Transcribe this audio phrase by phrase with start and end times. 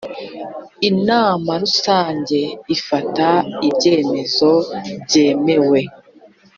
[0.89, 2.39] inama rusange
[2.75, 3.27] ifata
[3.67, 4.51] ibyemezo
[5.03, 5.79] byemewe